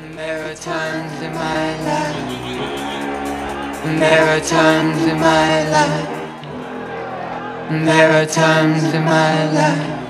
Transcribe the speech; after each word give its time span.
There 0.00 0.50
are 0.50 0.54
times 0.56 1.22
in 1.22 1.32
my 1.34 1.80
life. 1.84 2.16
There 4.00 4.36
are 4.36 4.40
times 4.40 5.02
in 5.04 5.20
my 5.20 5.68
life. 5.70 6.08
There 7.70 8.22
are 8.22 8.26
times 8.26 8.82
in 8.92 9.04
my 9.04 9.52
life. 9.52 10.04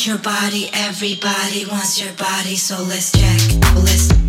want 0.00 0.06
your 0.06 0.18
body, 0.18 0.70
everybody 0.72 1.66
wants 1.66 2.00
your 2.00 2.12
body, 2.14 2.56
so 2.56 2.82
let's 2.84 3.12
check, 3.12 3.74
let's 3.74 4.19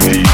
filthy, 0.00 0.31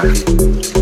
Tarde. 0.00 0.79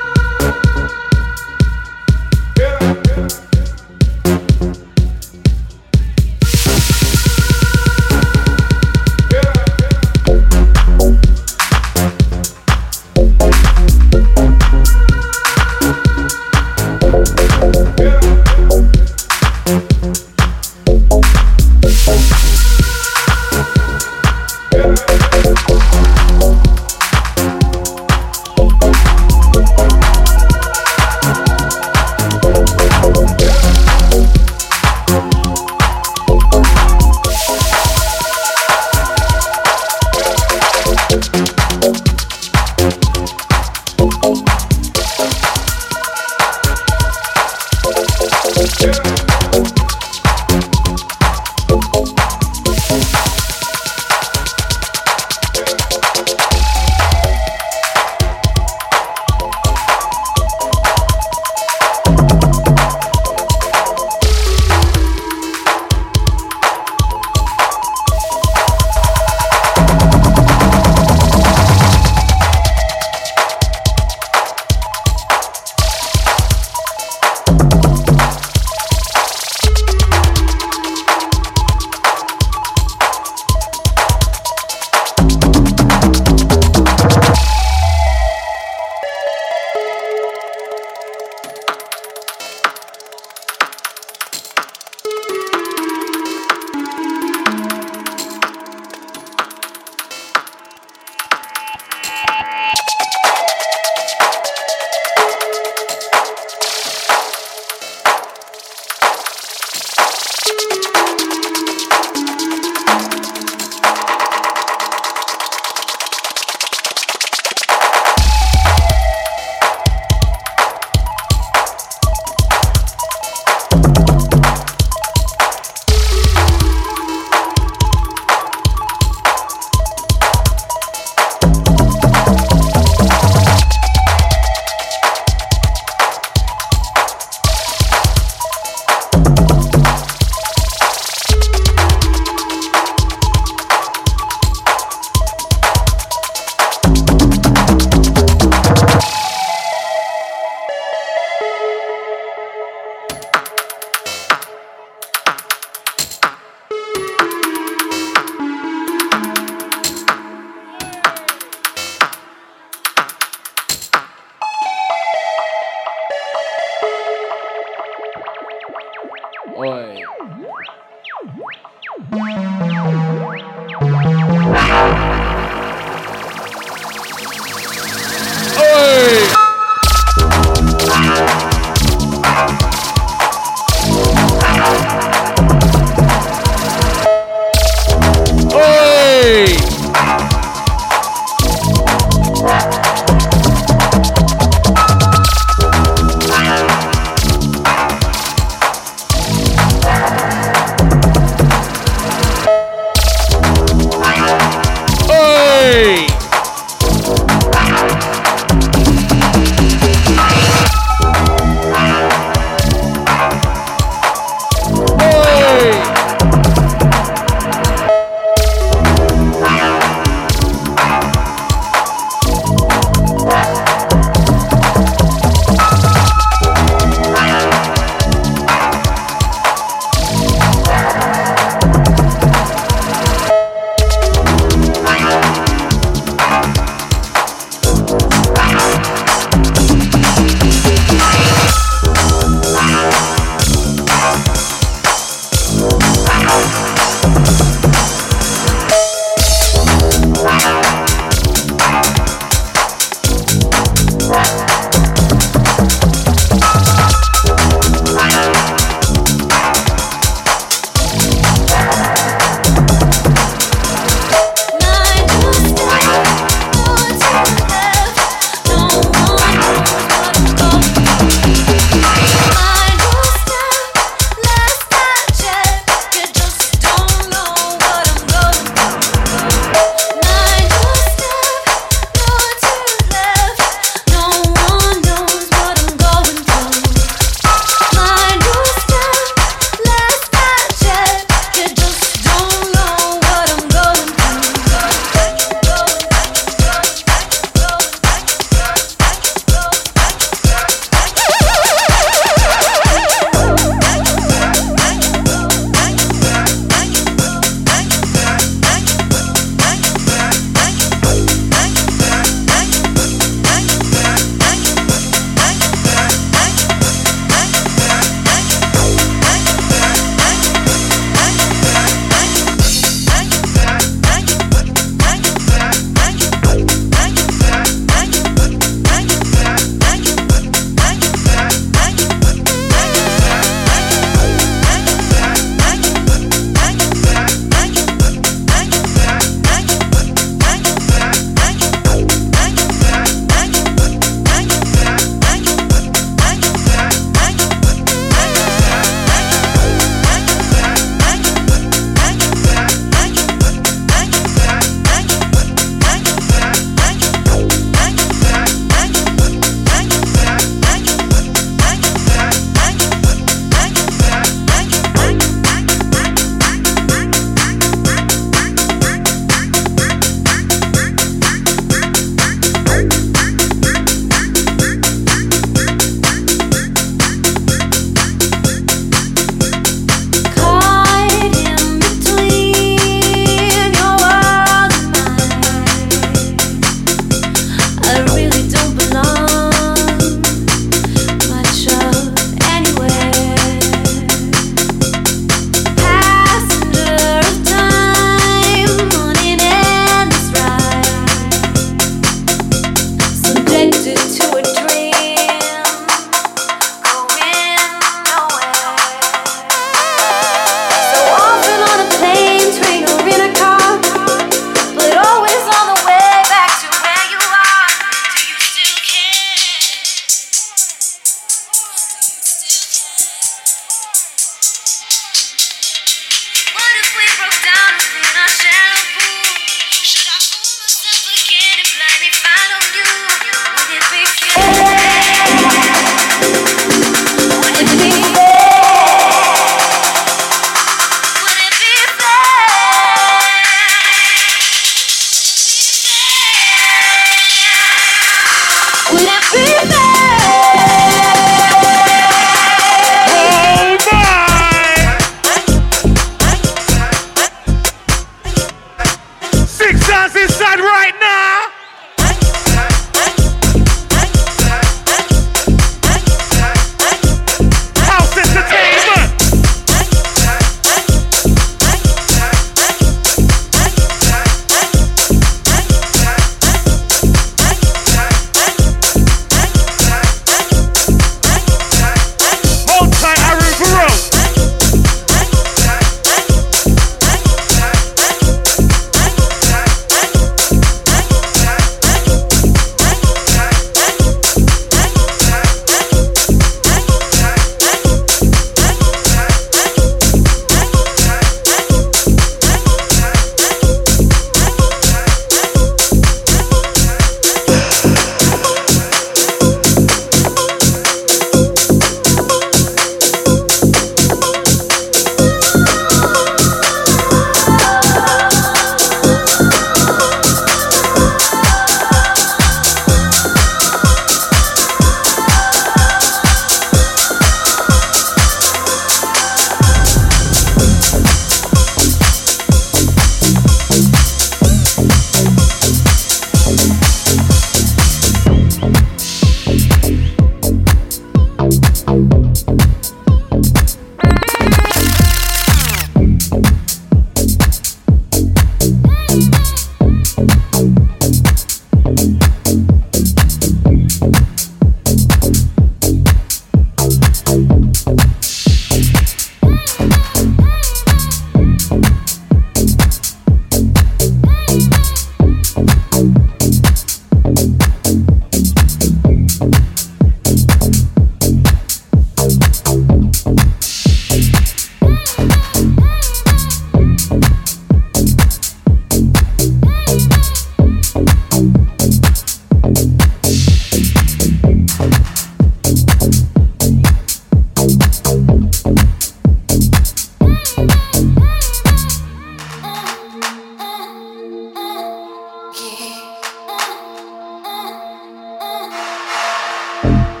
Bye. 599.63 600.00